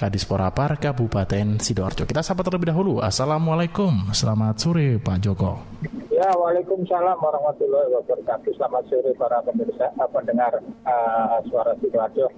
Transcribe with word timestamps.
Kadispora 0.00 0.48
Par 0.48 0.80
Kabupaten 0.80 1.60
Sidoarjo. 1.60 2.08
Kita 2.08 2.24
sapa 2.24 2.40
terlebih 2.40 2.72
dahulu. 2.72 3.04
Assalamualaikum. 3.04 4.08
Selamat 4.16 4.56
sore 4.56 4.96
Pak 4.96 5.20
Joko. 5.20 5.60
Ya, 6.08 6.32
Waalaikumsalam 6.40 7.20
warahmatullahi 7.20 8.00
wabarakatuh. 8.00 8.48
Selamat 8.56 8.88
sore 8.88 9.12
para 9.20 9.44
pemirsa, 9.44 9.92
pendengar 10.08 10.56
uh, 10.88 11.36
suara 11.52 11.76
Sidoarjo. 11.84 12.32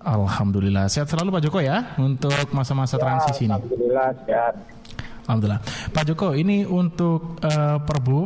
Alhamdulillah 0.00 0.88
sehat 0.88 1.12
selalu 1.12 1.36
Pak 1.36 1.42
Joko 1.44 1.60
ya 1.60 1.92
untuk 2.00 2.32
masa-masa 2.56 2.96
ya, 2.96 3.04
transisi 3.04 3.44
ini. 3.44 3.52
Alhamdulillah 3.52 4.08
sehat. 4.24 4.54
Alhamdulillah. 5.28 5.60
Pak 5.92 6.04
Joko, 6.08 6.32
ini 6.32 6.64
untuk 6.64 7.36
uh, 7.44 7.76
Perbu 7.76 8.20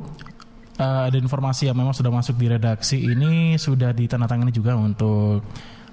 uh, 0.79 1.03
ada 1.11 1.19
informasi 1.19 1.67
yang 1.67 1.75
memang 1.75 1.91
sudah 1.91 2.15
masuk 2.15 2.39
di 2.39 2.47
redaksi 2.47 3.03
ini 3.03 3.59
sudah 3.59 3.91
ditandatangani 3.91 4.55
juga 4.55 4.79
untuk 4.79 5.43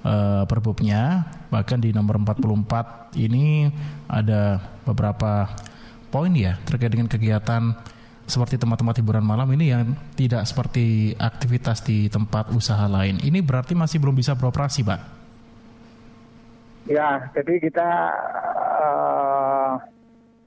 uh, 0.05 0.43
perbubnya. 0.45 1.25
Bahkan 1.49 1.79
di 1.81 1.89
nomor 1.91 2.21
44 2.21 3.17
ini 3.19 3.67
ada 4.07 4.61
beberapa 4.85 5.51
poin 6.11 6.31
ya 6.35 6.59
terkait 6.67 6.91
dengan 6.91 7.07
kegiatan 7.07 7.75
seperti 8.27 8.55
tempat-tempat 8.55 9.03
hiburan 9.03 9.25
malam 9.27 9.47
ini 9.55 9.75
yang 9.75 9.91
tidak 10.15 10.47
seperti 10.47 11.15
aktivitas 11.19 11.83
di 11.83 12.07
tempat 12.07 12.51
usaha 12.55 12.87
lain. 12.87 13.19
Ini 13.19 13.43
berarti 13.43 13.75
masih 13.75 13.99
belum 13.99 14.15
bisa 14.15 14.39
beroperasi, 14.39 14.87
Pak? 14.87 15.01
Ya, 16.87 17.29
jadi 17.35 17.59
kita 17.61 17.89
uh, 18.81 19.73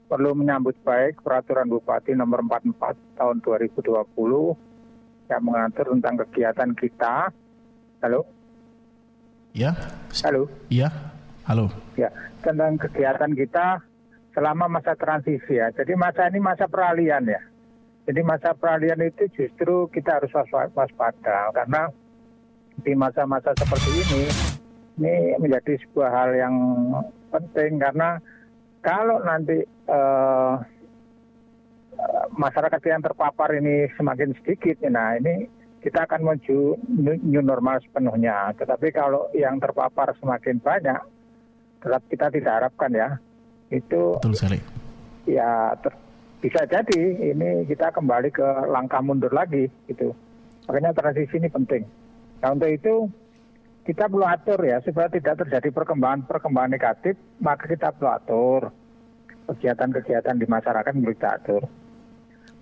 perlu 0.09 0.35
menyambut 0.35 0.75
baik 0.81 1.21
peraturan 1.21 1.69
Bupati 1.69 2.17
nomor 2.17 2.43
44 2.43 3.17
tahun 3.21 3.37
2020 3.39 5.31
yang 5.31 5.41
mengatur 5.41 5.85
tentang 5.95 6.15
kegiatan 6.25 6.69
kita. 6.73 7.29
Halo? 8.03 8.34
Ya. 9.55 9.71
Halo? 10.19 10.51
Iya. 10.67 10.91
Halo. 11.47 11.71
Ya, 11.95 12.11
tentang 12.43 12.75
kegiatan 12.75 13.31
kita 13.31 13.79
selama 14.35 14.67
masa 14.67 14.99
transisi 14.99 15.55
ya. 15.55 15.71
Jadi 15.71 15.95
masa 15.95 16.27
ini 16.27 16.43
masa 16.43 16.67
peralihan 16.67 17.23
ya. 17.23 17.39
Jadi 18.03 18.19
masa 18.19 18.51
peralihan 18.51 18.99
itu 18.99 19.31
justru 19.31 19.87
kita 19.95 20.19
harus 20.19 20.35
waspada 20.75 21.55
karena 21.55 21.87
di 22.83 22.91
masa-masa 22.99 23.55
seperti 23.55 23.89
ini 23.95 24.23
ini 24.99 25.15
menjadi 25.39 25.79
sebuah 25.87 26.11
hal 26.11 26.29
yang 26.35 26.55
penting 27.31 27.79
karena 27.79 28.19
kalau 28.83 29.23
nanti 29.23 29.63
uh, 29.87 30.59
masyarakat 32.35 32.81
yang 32.83 33.01
terpapar 33.01 33.55
ini 33.55 33.87
semakin 33.95 34.35
sedikit, 34.43 34.83
nah 34.91 35.15
ini 35.15 35.47
kita 35.85 36.09
akan 36.09 36.25
menuju 36.25 36.81
new 37.21 37.43
normal 37.45 37.77
sepenuhnya. 37.85 38.49
Tetapi 38.57 38.89
kalau 38.89 39.29
yang 39.37 39.61
terpapar 39.61 40.17
semakin 40.17 40.57
banyak, 40.57 40.97
tetap 41.77 42.01
kita 42.09 42.33
tidak 42.33 42.53
harapkan 42.57 42.89
ya, 42.89 43.09
itu 43.69 44.17
Betul 44.17 44.33
sekali. 44.33 44.57
ya 45.29 45.77
ter, 45.77 45.93
bisa 46.41 46.65
jadi 46.65 47.01
ini 47.37 47.69
kita 47.69 47.93
kembali 47.93 48.33
ke 48.33 48.47
langkah 48.73 49.05
mundur 49.05 49.29
lagi 49.29 49.69
gitu. 49.85 50.09
Makanya 50.65 50.97
transisi 50.97 51.37
ini 51.37 51.53
penting. 51.53 51.85
Nah 52.41 52.49
untuk 52.57 52.73
itu 52.73 53.05
kita 53.85 54.09
perlu 54.09 54.25
atur 54.25 54.57
ya 54.65 54.81
supaya 54.81 55.05
tidak 55.13 55.45
terjadi 55.45 55.69
perkembangan-perkembangan 55.69 56.73
negatif, 56.73 57.13
maka 57.37 57.69
kita 57.69 57.93
perlu 57.93 58.09
atur 58.09 58.61
kegiatan-kegiatan 59.45 60.41
di 60.41 60.49
masyarakat 60.49 60.91
perlu 60.97 61.13
kita 61.13 61.29
atur. 61.37 61.63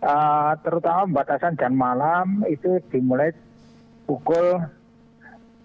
Uh, 0.04 0.52
terutama 0.68 1.24
batasan 1.24 1.56
jam 1.56 1.72
malam 1.72 2.44
itu 2.52 2.76
dimulai 2.92 3.32
pukul 4.04 4.60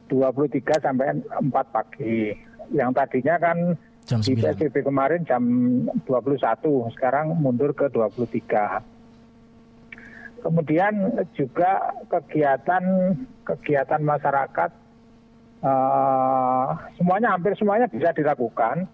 23 0.06 0.78
sampai 0.78 1.19
4 1.27 1.75
pagi. 1.75 2.39
Yang 2.70 2.91
tadinya 2.95 3.34
kan 3.42 3.75
jam 4.06 4.22
di 4.22 4.39
PSBB 4.39 4.86
kemarin 4.86 5.27
jam 5.27 5.42
21, 6.06 6.95
sekarang 6.95 7.34
mundur 7.34 7.75
ke 7.75 7.91
23. 7.91 8.79
Kemudian 10.39 11.18
juga 11.35 11.98
kegiatan 12.07 13.11
kegiatan 13.42 14.01
masyarakat 14.07 14.70
uh, 15.67 16.79
semuanya 16.95 17.35
hampir 17.35 17.58
semuanya 17.58 17.91
bisa 17.91 18.14
dilakukan 18.14 18.86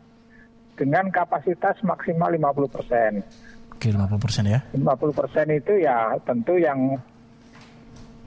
dengan 0.74 1.12
kapasitas 1.12 1.78
maksimal 1.84 2.32
50 2.32 2.74
persen. 2.74 3.12
Oke, 3.84 3.92
50 3.92 4.16
persen 4.16 4.44
ya? 4.48 4.60
50 4.72 5.12
persen 5.12 5.46
itu 5.52 5.72
ya 5.84 6.16
tentu 6.24 6.56
yang 6.56 6.96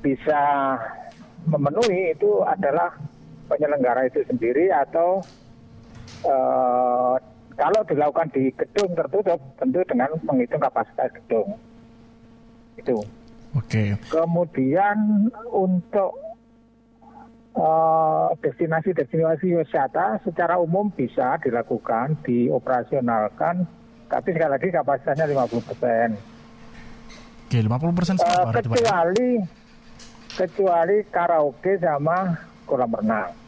bisa 0.05 0.77
memenuhi 1.49 2.13
itu 2.13 2.45
adalah 2.45 2.93
penyelenggara 3.49 4.05
itu 4.05 4.21
sendiri 4.29 4.69
atau 4.69 5.17
uh, 6.29 7.17
kalau 7.57 7.81
dilakukan 7.89 8.29
di 8.29 8.53
gedung 8.53 8.93
tertutup 8.93 9.41
tentu 9.57 9.81
dengan 9.89 10.13
menghitung 10.21 10.61
kapasitas 10.61 11.09
gedung 11.25 11.57
itu. 12.77 13.01
Oke. 13.57 13.97
Kemudian 14.13 15.33
untuk 15.49 16.27
Eh, 17.57 18.29
destinasi-destinasi 18.37 19.57
uh, 19.57 19.65
wisata 19.65 20.21
secara 20.21 20.61
umum 20.61 20.93
bisa 20.93 21.41
dilakukan, 21.41 22.13
dioperasionalkan, 22.21 23.65
tapi 24.07 24.33
sekali 24.33 24.51
lagi 24.55 24.67
kapasitasnya 24.71 25.25
50 25.27 25.67
persen. 25.67 26.09
Oke, 27.47 27.59
50 27.63 27.97
persen 27.97 28.15
uh, 28.19 28.51
kecuali 28.51 29.29
kecuali 30.35 30.97
karaoke 31.07 31.79
sama 31.79 32.35
kolam 32.67 32.91
renang 32.91 33.47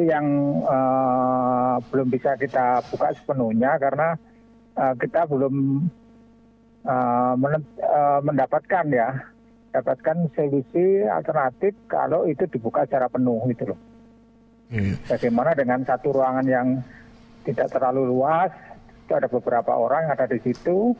itu 0.00 0.08
yang 0.08 0.26
uh, 0.64 1.76
belum 1.92 2.08
bisa 2.08 2.32
kita 2.40 2.80
buka 2.88 3.12
sepenuhnya 3.12 3.76
karena 3.76 4.16
uh, 4.80 4.94
kita 4.96 5.28
belum 5.28 5.84
uh, 6.88 7.34
mendapatkan 8.24 8.84
ya 8.88 9.10
dapatkan 9.70 10.16
solusi 10.34 11.04
alternatif 11.04 11.76
kalau 11.86 12.24
itu 12.26 12.48
dibuka 12.48 12.88
secara 12.88 13.06
penuh 13.12 13.38
gitu 13.52 13.70
loh. 13.70 13.80
Hmm. 14.70 14.94
Bagaimana 15.06 15.52
dengan 15.54 15.82
satu 15.84 16.14
ruangan 16.14 16.46
yang 16.46 16.68
tidak 17.46 17.70
terlalu 17.70 18.10
luas, 18.10 18.50
itu 19.10 19.18
ada 19.18 19.26
beberapa 19.26 19.74
orang 19.74 20.06
yang 20.06 20.14
ada 20.14 20.30
di 20.30 20.38
situ, 20.38 20.94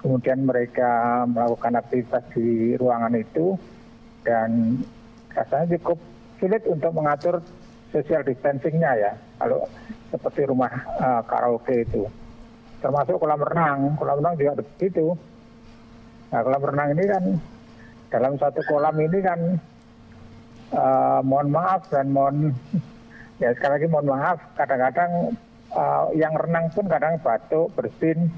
kemudian 0.00 0.48
mereka 0.48 1.28
melakukan 1.28 1.76
aktivitas 1.76 2.24
di 2.32 2.72
ruangan 2.80 3.12
itu, 3.20 3.52
dan 4.24 4.80
rasanya 5.36 5.76
cukup 5.76 6.00
sulit 6.40 6.64
untuk 6.64 6.88
mengatur 6.96 7.44
social 7.92 8.24
distancingnya 8.24 8.96
ya, 8.96 9.12
kalau 9.36 9.68
seperti 10.08 10.48
rumah 10.48 10.72
uh, 11.04 11.20
karaoke 11.28 11.84
itu. 11.84 12.08
Termasuk 12.80 13.20
kolam 13.20 13.44
renang, 13.44 13.92
kolam 14.00 14.24
renang 14.24 14.40
juga 14.40 14.64
begitu. 14.64 15.12
Nah 16.32 16.40
kolam 16.40 16.64
renang 16.64 16.88
ini 16.96 17.04
kan 17.04 17.24
dalam 18.08 18.32
satu 18.40 18.64
kolam 18.64 18.96
ini 18.96 19.20
kan 19.20 19.40
uh, 20.72 21.20
mohon 21.20 21.52
maaf 21.52 21.84
dan 21.92 22.08
mohon 22.08 22.56
ya 23.44 23.52
sekali 23.52 23.84
lagi 23.84 23.86
mohon 23.92 24.08
maaf 24.08 24.40
kadang-kadang 24.56 25.36
uh, 25.74 26.14
yang 26.14 26.34
renang 26.36 26.70
pun 26.70 26.86
kadang 26.86 27.18
batuk 27.22 27.74
bersin 27.74 28.30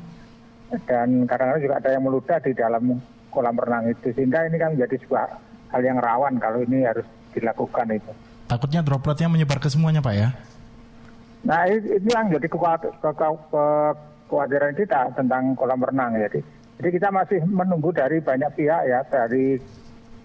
dan 0.88 1.28
kadang-kadang 1.28 1.60
juga 1.60 1.76
ada 1.84 1.92
yang 1.92 2.02
meludah 2.04 2.40
di 2.40 2.52
dalam 2.56 3.00
kolam 3.28 3.56
renang 3.56 3.88
itu 3.92 4.12
sehingga 4.16 4.48
ini 4.48 4.56
kan 4.56 4.72
menjadi 4.76 4.96
sebuah 5.04 5.26
hal 5.72 5.82
yang 5.84 5.98
rawan 6.00 6.40
kalau 6.40 6.64
ini 6.64 6.84
harus 6.84 7.04
dilakukan 7.32 7.88
itu. 7.92 8.12
Takutnya 8.48 8.82
dropletnya 8.84 9.28
menyebar 9.32 9.60
ke 9.60 9.68
semuanya 9.72 10.02
pak 10.04 10.14
ya? 10.16 10.32
Nah 11.42 11.66
ini 11.68 12.08
yang 12.08 12.30
jadi 12.32 12.48
kekhawatiran 12.48 14.74
kita 14.76 15.10
tentang 15.16 15.56
kolam 15.56 15.80
renang 15.80 16.14
jadi 16.16 16.40
jadi 16.82 16.98
kita 16.98 17.14
masih 17.14 17.38
menunggu 17.46 17.94
dari 17.94 18.18
banyak 18.18 18.58
pihak 18.58 18.82
ya, 18.90 19.06
dari 19.06 19.54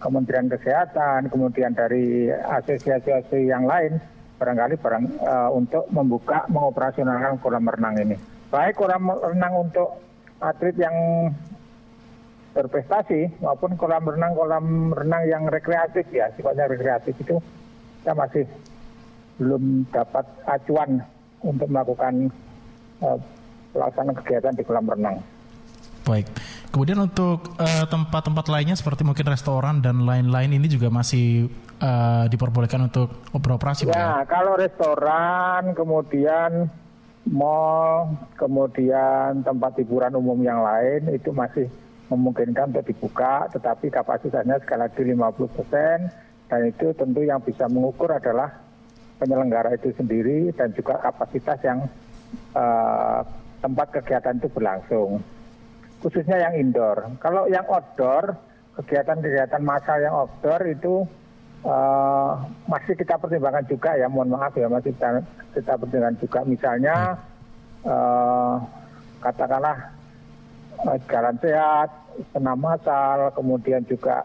Kementerian 0.01 0.49
Kesehatan, 0.49 1.29
kemudian 1.29 1.77
dari 1.77 2.33
asosiasi-asosiasi 2.33 3.45
yang 3.45 3.69
lain, 3.69 4.01
barangkali 4.37 4.75
barang 4.77 5.05
uh, 5.25 5.49
untuk 5.51 5.89
membuka 5.89 6.45
mengoperasionalkan 6.47 7.41
kolam 7.41 7.65
renang 7.65 7.97
ini. 7.97 8.15
Baik 8.53 8.77
kolam 8.77 9.09
renang 9.09 9.53
untuk 9.67 9.97
atlet 10.37 10.77
yang 10.77 10.95
berprestasi 12.53 13.41
maupun 13.41 13.77
kolam 13.77 14.05
renang 14.05 14.33
kolam 14.33 14.93
renang 14.93 15.23
yang 15.29 15.43
rekreatif 15.49 16.05
ya 16.09 16.29
sifatnya 16.33 16.69
rekreatif 16.69 17.13
itu 17.21 17.37
kita 18.01 18.13
masih 18.17 18.45
belum 19.37 19.85
dapat 19.93 20.25
acuan 20.49 21.01
untuk 21.45 21.69
melakukan 21.69 22.33
uh, 23.01 23.17
pelaksanaan 23.73 24.17
kegiatan 24.21 24.53
di 24.57 24.63
kolam 24.65 24.89
renang. 24.89 25.21
Baik. 26.07 26.25
Kemudian 26.71 27.03
untuk 27.03 27.59
eh, 27.59 27.85
tempat-tempat 27.91 28.45
uh, 28.47 28.51
lainnya 28.55 28.79
seperti 28.79 29.03
mungkin 29.03 29.27
restoran 29.27 29.83
dan 29.83 30.07
lain-lain 30.07 30.55
ini 30.55 30.71
juga 30.71 30.87
masih 30.87 31.51
uh, 31.83 32.25
diperbolehkan 32.31 32.87
untuk 32.87 33.11
beroperasi, 33.35 33.85
ya, 33.85 33.91
Pak? 33.91 33.99
Ya, 33.99 34.13
kalau 34.23 34.53
restoran, 34.55 35.75
kemudian 35.75 36.71
mall, 37.27 38.15
kemudian 38.39 39.43
tempat 39.43 39.75
hiburan 39.75 40.15
umum 40.15 40.39
yang 40.39 40.63
lain 40.63 41.11
itu 41.11 41.35
masih 41.35 41.67
memungkinkan 42.07 42.71
untuk 42.71 42.87
dibuka, 42.87 43.51
tetapi 43.51 43.91
kapasitasnya 43.91 44.63
sekali 44.63 44.79
lagi 44.79 45.01
50 45.03 45.55
persen 45.59 45.97
dan 46.47 46.61
itu 46.63 46.95
tentu 46.95 47.19
yang 47.27 47.43
bisa 47.43 47.67
mengukur 47.67 48.07
adalah 48.15 48.47
penyelenggara 49.19 49.75
itu 49.75 49.91
sendiri 49.91 50.55
dan 50.55 50.71
juga 50.71 50.95
kapasitas 51.03 51.59
yang 51.67 51.83
uh, 52.55 53.19
tempat 53.59 53.87
kegiatan 53.99 54.39
itu 54.39 54.47
berlangsung. 54.47 55.19
Khususnya 55.97 56.37
yang 56.37 56.53
indoor. 56.57 57.09
Kalau 57.17 57.49
yang 57.49 57.65
outdoor, 57.65 58.37
kegiatan-kegiatan 58.77 59.61
massal 59.65 59.97
yang 59.97 60.13
outdoor 60.13 60.61
itu 60.69 61.01
uh, 61.65 62.37
masih 62.69 62.93
kita 62.93 63.17
pertimbangkan 63.17 63.65
juga 63.65 63.97
ya. 63.97 64.05
Mohon 64.05 64.37
maaf 64.37 64.53
ya, 64.53 64.69
masih 64.69 64.93
kita, 64.93 65.25
kita 65.57 65.73
pertimbangkan 65.73 66.17
juga. 66.21 66.39
Misalnya 66.45 66.95
uh, 67.81 68.61
katakanlah 69.25 69.77
uh, 70.85 70.97
jalan 71.09 71.35
sehat, 71.41 71.89
senam 72.29 72.57
massal, 72.61 73.33
kemudian 73.33 73.81
juga 73.89 74.21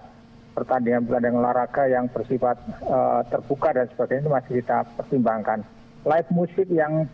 pertandingan-pertandingan 0.52 1.40
olahraga 1.40 1.88
yang 1.88 2.04
bersifat 2.12 2.60
uh, 2.84 3.24
terbuka 3.32 3.72
dan 3.72 3.88
sebagainya 3.96 4.28
itu 4.28 4.32
masih 4.32 4.52
kita 4.60 4.78
pertimbangkan. 5.00 5.64
Live 6.04 6.28
musik 6.28 6.68
yang 6.68 7.08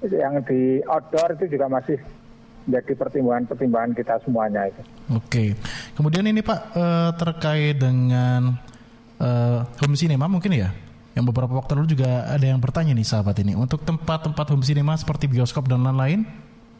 yang 0.00 0.40
di 0.48 0.80
outdoor 0.88 1.36
itu 1.36 1.52
juga 1.52 1.68
masih 1.68 2.00
menjadi 2.68 2.92
pertimbangan-pertimbangan 2.96 3.92
kita 3.96 4.14
semuanya 4.24 4.68
itu. 4.68 4.82
Oke, 5.16 5.44
kemudian 5.96 6.24
ini 6.28 6.44
Pak 6.44 6.60
uh, 6.76 7.10
terkait 7.16 7.80
dengan 7.80 8.60
uh, 9.20 9.64
home 9.80 9.96
cinema 9.96 10.28
mungkin 10.28 10.52
ya, 10.54 10.70
yang 11.16 11.24
beberapa 11.26 11.50
waktu 11.56 11.74
lalu 11.76 11.96
juga 11.96 12.28
ada 12.28 12.46
yang 12.46 12.60
bertanya 12.60 12.92
nih 12.94 13.06
sahabat 13.06 13.36
ini 13.42 13.56
untuk 13.56 13.82
tempat-tempat 13.82 14.46
home 14.52 14.64
cinema 14.64 14.94
seperti 14.94 15.26
bioskop 15.26 15.66
dan 15.66 15.82
lain-lain, 15.82 16.24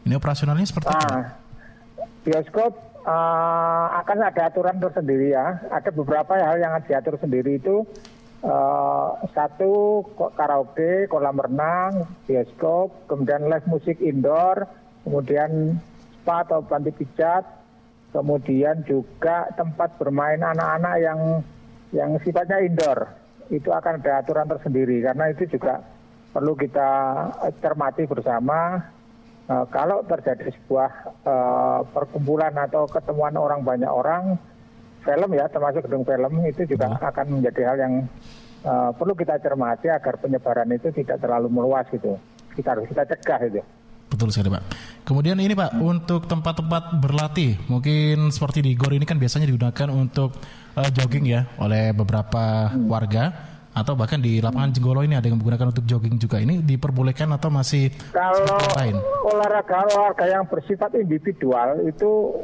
ini 0.05 0.13
operasionalnya 0.17 0.65
seperti 0.65 0.93
nah, 0.93 1.01
apa? 1.01 1.17
Bioskop 2.21 2.71
uh, 3.05 3.87
akan 4.05 4.17
ada 4.21 4.41
aturan 4.49 4.77
tersendiri 4.77 5.33
ya. 5.33 5.61
Ada 5.73 5.89
beberapa 5.89 6.37
hal 6.37 6.61
yang 6.61 6.73
diatur 6.85 7.17
sendiri 7.17 7.57
itu 7.57 7.85
uh, 8.45 9.17
satu 9.33 10.05
karaoke, 10.37 11.09
kolam 11.09 11.37
renang, 11.37 12.05
bioskop, 12.25 13.09
kemudian 13.09 13.49
live 13.49 13.67
musik 13.69 13.97
indoor, 14.01 14.69
kemudian 15.03 15.77
spa 16.21 16.45
atau 16.45 16.61
panti 16.65 16.91
pijat, 16.93 17.43
kemudian 18.13 18.83
juga 18.85 19.49
tempat 19.55 19.97
bermain 19.97 20.39
anak-anak 20.39 20.95
yang 21.01 21.19
yang 21.91 22.11
sifatnya 22.21 22.61
indoor. 22.63 23.09
Itu 23.51 23.73
akan 23.75 23.99
ada 23.99 24.23
aturan 24.23 24.47
tersendiri 24.47 25.03
karena 25.03 25.31
itu 25.33 25.43
juga 25.47 25.83
perlu 26.31 26.55
kita 26.55 26.89
cermati 27.59 28.07
bersama 28.07 28.79
Uh, 29.51 29.67
kalau 29.67 29.99
terjadi 30.07 30.47
sebuah 30.53 30.91
uh, 31.27 31.79
perkumpulan 31.91 32.55
atau 32.55 32.87
ketemuan 32.87 33.35
orang 33.35 33.65
banyak 33.65 33.89
orang, 33.89 34.39
film 35.03 35.29
ya 35.35 35.49
termasuk 35.51 35.83
gedung 35.83 36.07
film 36.07 36.45
itu 36.47 36.63
juga 36.63 36.95
ya. 36.95 37.09
akan 37.11 37.25
menjadi 37.35 37.61
hal 37.67 37.77
yang 37.81 37.93
uh, 38.63 38.95
perlu 38.95 39.11
kita 39.11 39.41
cermati 39.43 39.91
agar 39.91 40.21
penyebaran 40.23 40.71
itu 40.71 40.93
tidak 40.95 41.19
terlalu 41.19 41.51
meluas 41.51 41.83
gitu. 41.91 42.15
Kita 42.55 42.77
harus 42.77 42.87
kita 42.87 43.03
cegah 43.03 43.39
itu. 43.49 43.61
Betul 44.07 44.31
sekali 44.31 44.55
Pak. 44.55 44.63
Kemudian 45.01 45.37
ini 45.41 45.57
Pak, 45.57 45.81
untuk 45.81 46.29
tempat-tempat 46.29 47.01
berlatih, 47.01 47.57
mungkin 47.65 48.29
seperti 48.29 48.61
di 48.61 48.77
GOR 48.77 48.93
ini 48.93 49.05
kan 49.09 49.17
biasanya 49.17 49.49
digunakan 49.49 49.89
untuk 49.89 50.37
uh, 50.77 50.89
jogging 50.93 51.25
ya 51.25 51.49
oleh 51.57 51.91
beberapa 51.91 52.69
hmm. 52.69 52.85
warga 52.85 53.51
atau 53.71 53.95
bahkan 53.95 54.19
di 54.19 54.43
lapangan 54.43 54.75
Jenggolo 54.75 54.99
ini 54.99 55.15
ada 55.15 55.31
yang 55.31 55.39
menggunakan 55.39 55.71
untuk 55.71 55.87
jogging 55.87 56.19
juga 56.19 56.43
ini 56.43 56.59
diperbolehkan 56.59 57.31
atau 57.31 57.47
masih 57.47 57.87
kalau 58.11 58.59
lain? 58.75 58.99
olahraga 59.23 59.87
olahraga 59.87 60.25
yang 60.27 60.43
bersifat 60.43 60.91
individual 60.99 61.79
itu 61.87 62.35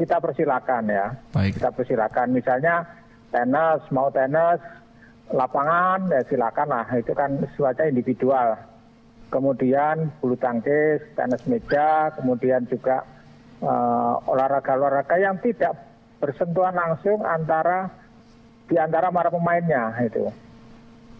kita 0.00 0.16
persilakan 0.16 0.88
ya 0.88 1.06
Baik. 1.36 1.60
kita 1.60 1.76
persilakan 1.76 2.32
misalnya 2.32 2.88
tenis 3.28 3.84
mau 3.92 4.08
tenis 4.08 4.64
lapangan 5.28 6.08
ya 6.08 6.24
silakan 6.32 6.68
lah 6.72 6.86
itu 6.96 7.12
kan 7.12 7.36
sifatnya 7.52 7.92
individual 7.92 8.56
kemudian 9.32 10.12
bulu 10.20 10.36
tangkis 10.36 11.00
tenis 11.16 11.42
meja 11.48 12.12
kemudian 12.20 12.68
juga 12.68 13.08
uh, 13.64 14.20
olahraga-olahraga 14.28 15.16
yang 15.16 15.40
tidak 15.40 15.72
bersentuhan 16.20 16.76
langsung 16.76 17.24
antara 17.24 17.88
di 18.68 18.76
antara 18.76 19.08
para 19.08 19.32
pemainnya 19.32 19.96
itu 20.04 20.28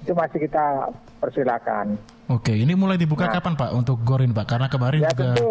itu 0.02 0.12
masih 0.18 0.38
kita 0.50 0.90
persilakan. 1.22 1.94
Oke, 2.26 2.50
ini 2.50 2.74
mulai 2.74 2.98
dibuka 2.98 3.30
nah, 3.30 3.38
kapan 3.38 3.54
Pak 3.54 3.70
untuk 3.70 4.02
Gorin 4.02 4.34
Pak? 4.34 4.46
Karena 4.50 4.66
kemarin 4.66 5.06
ya 5.06 5.10
juga 5.14 5.38
tentu, 5.38 5.50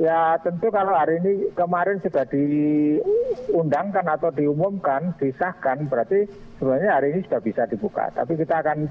ya 0.00 0.20
tentu 0.40 0.66
kalau 0.72 0.96
hari 0.96 1.20
ini 1.20 1.52
kemarin 1.52 2.00
sudah 2.00 2.24
diundangkan 2.24 4.06
atau 4.08 4.32
diumumkan, 4.32 5.12
disahkan, 5.20 5.84
berarti 5.92 6.24
sebenarnya 6.56 6.90
hari 6.96 7.06
ini 7.12 7.20
sudah 7.28 7.40
bisa 7.44 7.62
dibuka. 7.68 8.08
Tapi 8.16 8.32
kita 8.40 8.64
akan 8.64 8.88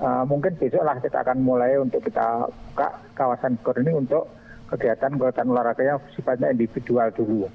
uh, 0.00 0.24
mungkin 0.24 0.54
besok 0.56 0.86
lah 0.86 0.96
kita 1.02 1.20
akan 1.20 1.42
mulai 1.42 1.76
untuk 1.76 2.00
kita 2.00 2.46
buka 2.48 2.88
kawasan 3.12 3.58
Gor 3.60 3.76
ini 3.82 3.92
untuk 3.92 4.30
kegiatan-kegiatan 4.72 5.46
olahraga 5.52 5.82
yang 5.84 5.98
sifatnya 6.16 6.48
individual 6.48 7.12
dulu. 7.12 7.48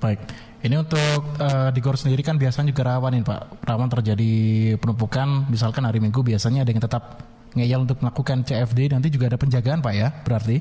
Baik. 0.00 0.20
Ini 0.64 0.76
untuk 0.80 1.20
uh, 1.40 1.68
di 1.72 1.80
GOR 1.84 1.96
sendiri 2.00 2.24
kan 2.24 2.40
biasanya 2.40 2.72
juga 2.72 2.96
rawan 2.96 3.16
ini 3.16 3.24
Pak. 3.24 3.64
Rawan 3.64 3.88
terjadi 3.92 4.32
penumpukan 4.80 5.52
misalkan 5.52 5.84
hari 5.84 6.00
Minggu 6.00 6.24
biasanya 6.24 6.64
ada 6.64 6.72
yang 6.72 6.82
tetap 6.82 7.22
ngeyel 7.56 7.84
untuk 7.84 8.00
melakukan 8.04 8.44
CFD 8.44 8.92
nanti 8.92 9.08
juga 9.08 9.32
ada 9.32 9.38
penjagaan 9.40 9.80
Pak 9.80 9.94
ya 9.96 10.08
berarti? 10.24 10.56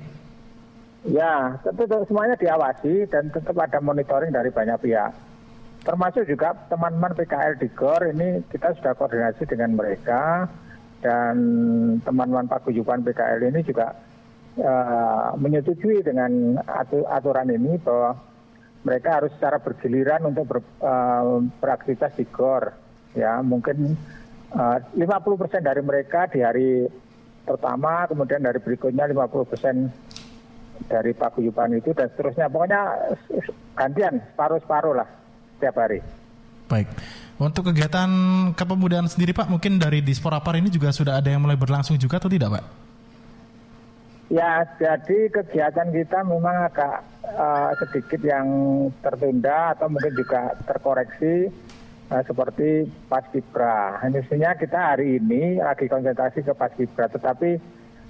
Ya, 1.06 1.54
tentu 1.62 1.86
semuanya 2.10 2.34
diawasi 2.34 3.06
dan 3.14 3.30
tetap 3.30 3.54
ada 3.62 3.78
monitoring 3.78 4.34
dari 4.34 4.50
banyak 4.50 4.78
pihak. 4.82 5.14
Termasuk 5.86 6.26
juga 6.26 6.58
teman-teman 6.66 7.14
PKL 7.14 7.62
di 7.62 7.70
GOR 7.78 8.02
ini 8.10 8.42
kita 8.50 8.74
sudah 8.82 8.98
koordinasi 8.98 9.46
dengan 9.46 9.78
mereka 9.78 10.50
dan 11.06 11.38
teman-teman 12.02 12.50
paguyuban 12.50 13.06
PKL 13.06 13.54
ini 13.54 13.62
juga 13.62 13.94
uh, 14.58 15.38
menyetujui 15.38 16.02
dengan 16.02 16.58
aturan 17.14 17.54
ini 17.54 17.78
bahwa 17.78 18.18
mereka 18.82 19.22
harus 19.22 19.30
secara 19.38 19.62
bergiliran 19.62 20.26
untuk 20.26 20.50
ber, 20.50 20.60
uh, 20.82 21.46
beraktivitas 21.62 22.18
di 22.18 22.26
GOR. 22.26 22.74
Ya, 23.14 23.38
mungkin 23.46 23.94
uh, 24.58 24.78
50% 24.98 25.62
dari 25.62 25.86
mereka 25.86 26.26
di 26.26 26.42
hari 26.42 26.90
pertama, 27.46 28.10
kemudian 28.10 28.42
dari 28.42 28.58
berikutnya 28.58 29.06
50% 29.06 30.90
dari 30.90 31.14
paguyuban 31.14 31.78
itu 31.78 31.94
dan 31.94 32.10
seterusnya. 32.10 32.50
Pokoknya 32.50 33.14
gantian, 33.78 34.26
separuh-separuh 34.34 34.98
lah 34.98 35.10
setiap 35.58 35.78
hari. 35.78 36.02
Baik. 36.66 36.90
Untuk 37.36 37.68
kegiatan 37.68 38.08
kepemudaan 38.56 39.12
sendiri 39.12 39.36
Pak, 39.36 39.52
mungkin 39.52 39.76
dari 39.76 40.00
Disporapar 40.00 40.56
ini 40.56 40.72
juga 40.72 40.96
sudah 40.96 41.20
ada 41.20 41.28
yang 41.28 41.44
mulai 41.44 41.60
berlangsung 41.60 42.00
juga 42.00 42.16
atau 42.16 42.32
tidak 42.32 42.48
Pak? 42.48 42.64
Ya, 44.32 44.64
jadi 44.80 45.30
kegiatan 45.30 45.92
kita 45.92 46.24
memang 46.24 46.72
agak 46.72 47.04
uh, 47.28 47.76
sedikit 47.78 48.24
yang 48.24 48.48
tertunda 49.04 49.76
atau 49.76 49.92
mungkin 49.92 50.16
juga 50.16 50.56
terkoreksi 50.64 51.52
uh, 52.10 52.24
seperti 52.24 52.88
Paskibra. 53.12 54.00
Intinya 54.08 54.56
kita 54.56 54.96
hari 54.96 55.20
ini 55.20 55.60
lagi 55.60 55.92
konsentrasi 55.92 56.40
ke 56.42 56.56
Paskibra, 56.56 57.12
tetapi 57.12 57.60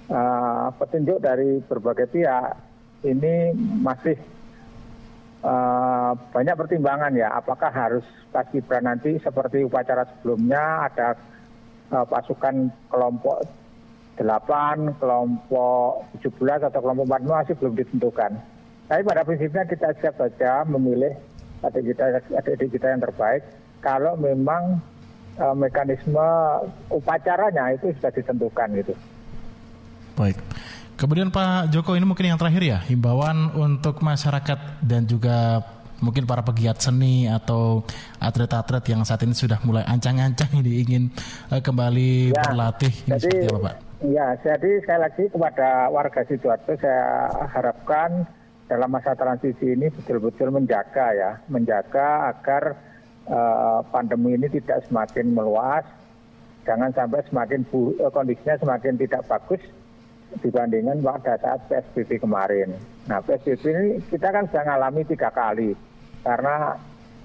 uh, 0.08 0.70
petunjuk 0.78 1.18
dari 1.18 1.60
berbagai 1.66 2.08
pihak 2.14 2.54
ini 3.04 3.52
masih 3.82 4.16
uh, 5.42 6.12
banyak 6.32 6.54
pertimbangan 6.56 7.12
ya. 7.12 7.34
Apakah 7.36 7.68
harus 7.72 8.04
Paskibra 8.32 8.80
nanti 8.80 9.16
seperti 9.20 9.64
upacara 9.64 10.06
sebelumnya 10.08 10.88
ada 10.88 11.16
uh, 11.92 12.06
pasukan 12.06 12.70
kelompok 12.88 13.44
8, 14.16 14.96
kelompok 14.96 16.08
17 16.24 16.68
atau 16.72 16.80
kelompok 16.80 17.04
4 17.20 17.28
masih 17.28 17.54
belum 17.60 17.74
ditentukan. 17.76 18.32
Tapi 18.86 19.02
pada 19.02 19.26
prinsipnya 19.26 19.64
kita 19.66 19.92
siap 19.98 20.14
saja 20.16 20.62
memilih 20.64 21.12
adik 21.66 21.92
kita, 21.92 22.22
adik 22.38 22.70
kita 22.70 22.86
yang 22.94 23.02
terbaik 23.02 23.42
kalau 23.82 24.14
memang 24.16 24.78
uh, 25.36 25.56
mekanisme 25.56 26.28
upacaranya 26.88 27.76
itu 27.76 27.92
sudah 27.98 28.12
ditentukan 28.14 28.68
gitu. 28.78 28.94
Baik. 30.16 30.38
Kemudian 30.96 31.28
Pak 31.28 31.68
Joko 31.76 31.92
ini 31.92 32.08
mungkin 32.08 32.24
yang 32.24 32.40
terakhir 32.40 32.64
ya, 32.64 32.80
himbauan 32.88 33.52
untuk 33.52 34.00
masyarakat 34.00 34.80
dan 34.80 35.04
juga 35.04 35.60
mungkin 36.00 36.24
para 36.24 36.40
pegiat 36.40 36.80
seni 36.80 37.28
atau 37.28 37.84
atlet-atlet 38.16 38.96
yang 38.96 39.04
saat 39.04 39.20
ini 39.28 39.36
sudah 39.36 39.60
mulai 39.60 39.84
ancang-ancang 39.84 40.56
ini 40.56 40.80
ingin 40.80 41.02
uh, 41.52 41.60
kembali 41.60 42.32
ya, 42.32 42.40
berlatih 42.48 42.92
ini 43.04 43.12
jadi, 43.12 43.20
seperti 43.20 43.46
apa 43.52 43.60
Pak? 43.60 43.74
Ya, 44.08 44.26
jadi 44.40 44.70
sekali 44.80 45.00
lagi 45.04 45.24
kepada 45.28 45.68
warga 45.92 46.20
Sidoarjo 46.24 46.72
saya 46.80 47.28
harapkan 47.52 48.24
dalam 48.64 48.88
masa 48.88 49.12
transisi 49.12 49.76
ini 49.76 49.92
betul-betul 49.92 50.48
menjaga 50.48 51.12
ya, 51.12 51.30
menjaga 51.52 52.32
agar 52.32 52.72
uh, 53.28 53.84
pandemi 53.92 54.32
ini 54.32 54.48
tidak 54.48 54.80
semakin 54.88 55.28
meluas, 55.28 55.84
jangan 56.64 56.88
sampai 56.96 57.20
semakin 57.28 57.68
bu, 57.68 57.92
uh, 58.00 58.08
kondisinya 58.08 58.56
semakin 58.56 58.96
tidak 58.96 59.20
bagus 59.28 59.60
dibandingkan 60.40 61.00
pada 61.02 61.36
saat 61.40 61.60
PSBB 61.68 62.22
kemarin. 62.22 62.74
Nah, 63.06 63.22
PSBB 63.22 63.62
ini 63.66 63.86
kita 64.10 64.32
kan 64.32 64.48
sudah 64.50 64.62
mengalami 64.66 65.02
tiga 65.06 65.30
kali 65.30 65.72
karena 66.26 66.74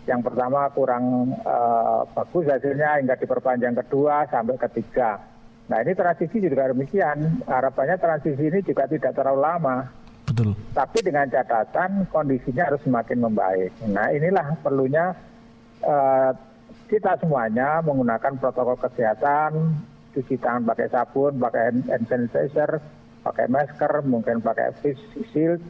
yang 0.09 0.21
pertama 0.25 0.65
kurang 0.73 1.37
uh, 1.45 2.01
bagus 2.17 2.49
hasilnya 2.49 3.01
hingga 3.01 3.15
diperpanjang 3.21 3.77
kedua 3.85 4.25
sampai 4.29 4.57
ketiga. 4.57 5.21
Nah 5.69 5.77
ini 5.85 5.93
transisi 5.93 6.41
juga 6.41 6.73
demikian. 6.73 7.45
Harapannya 7.45 8.01
transisi 8.01 8.41
ini 8.41 8.59
juga 8.65 8.89
tidak 8.89 9.13
terlalu 9.13 9.41
lama. 9.45 9.77
Betul. 10.25 10.57
Tapi 10.73 10.99
dengan 11.05 11.29
catatan 11.29 12.09
kondisinya 12.09 12.73
harus 12.73 12.81
semakin 12.81 13.19
membaik. 13.29 13.71
Nah 13.87 14.09
inilah 14.09 14.57
perlunya 14.59 15.13
uh, 15.85 16.33
kita 16.89 17.15
semuanya 17.21 17.79
menggunakan 17.85 18.35
protokol 18.41 18.75
kesehatan, 18.81 19.79
cuci 20.17 20.35
tangan 20.41 20.65
pakai 20.65 20.91
sabun, 20.91 21.39
pakai 21.39 21.77
hand 21.87 22.05
sanitizer, 22.09 22.83
pakai 23.21 23.45
masker, 23.47 24.01
mungkin 24.05 24.41
pakai 24.41 24.73
face 24.81 25.01
shield, 25.33 25.61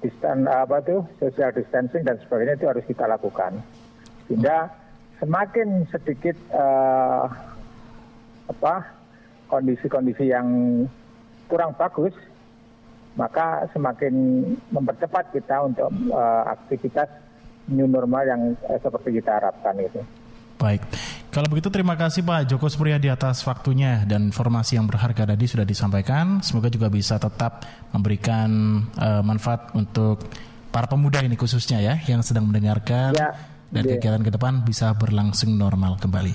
distan 0.00 0.48
apa 0.48 0.80
tuh 0.80 1.04
social 1.20 1.52
distancing 1.52 2.02
dan 2.04 2.16
sebagainya 2.24 2.56
itu 2.56 2.66
harus 2.68 2.84
kita 2.88 3.04
lakukan. 3.04 3.60
Sehingga 4.26 4.72
semakin 5.20 5.84
sedikit 5.92 6.36
uh, 6.56 7.28
apa 8.48 8.74
kondisi-kondisi 9.52 10.32
yang 10.32 10.48
kurang 11.50 11.76
bagus, 11.76 12.14
maka 13.18 13.68
semakin 13.74 14.14
mempercepat 14.72 15.34
kita 15.34 15.66
untuk 15.66 15.90
uh, 16.14 16.48
aktivitas 16.48 17.10
new 17.68 17.86
normal 17.86 18.24
yang 18.24 18.42
uh, 18.70 18.78
seperti 18.80 19.20
kita 19.20 19.42
harapkan 19.42 19.76
itu. 19.76 20.00
Baik, 20.56 20.80
kalau 21.30 21.46
begitu 21.46 21.70
terima 21.70 21.94
kasih 21.94 22.26
Pak 22.26 22.50
Joko 22.50 22.66
Supriyadi 22.66 23.06
atas 23.06 23.46
waktunya 23.46 24.02
dan 24.02 24.34
informasi 24.34 24.74
yang 24.74 24.90
berharga 24.90 25.30
tadi 25.30 25.46
sudah 25.46 25.62
disampaikan. 25.62 26.42
Semoga 26.42 26.66
juga 26.66 26.90
bisa 26.90 27.22
tetap 27.22 27.62
memberikan 27.94 28.82
uh, 28.98 29.22
manfaat 29.22 29.70
untuk 29.78 30.26
para 30.74 30.90
pemuda 30.90 31.22
ini 31.22 31.38
khususnya 31.38 31.78
ya 31.78 31.94
yang 32.10 32.26
sedang 32.26 32.50
mendengarkan 32.50 33.14
ya, 33.14 33.30
dan 33.70 33.82
ya. 33.86 33.90
kegiatan 33.94 34.22
ke 34.26 34.30
depan 34.34 34.66
bisa 34.66 34.90
berlangsung 34.98 35.54
normal 35.54 36.02
kembali. 36.02 36.34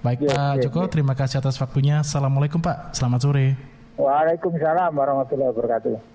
Baik 0.00 0.24
ya, 0.24 0.28
Pak 0.32 0.52
ya, 0.56 0.62
Joko, 0.66 0.80
ya. 0.84 0.90
terima 0.90 1.14
kasih 1.14 1.38
atas 1.38 1.60
waktunya. 1.60 2.00
Assalamualaikum 2.00 2.58
Pak, 2.58 2.96
selamat 2.96 3.20
sore. 3.20 3.46
Waalaikumsalam 4.00 4.96
warahmatullahi 4.96 5.52
wabarakatuh. 5.52 6.11